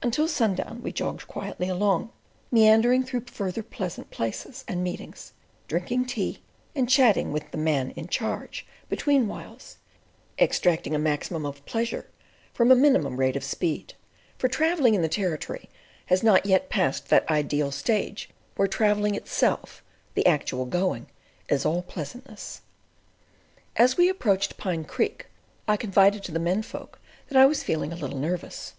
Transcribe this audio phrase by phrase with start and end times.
[0.00, 2.10] Until sundown we jogged quietly on,
[2.52, 5.32] meandering through further pleasant places and meetings;
[5.66, 6.40] drinking tea
[6.76, 9.78] and chatting with the Man in Charge between whiles,
[10.38, 12.08] extracting a maximum of pleasure
[12.54, 13.94] from a minimum rate of speed:
[14.38, 15.68] for travelling in the Territory
[16.04, 22.60] has not yet passed that ideal stage where the travelling itself—the actual going—is all pleasantness.
[23.74, 25.26] As we approached Pine Creek
[25.66, 28.74] I confided to the men folk that I was feeling a little nervous.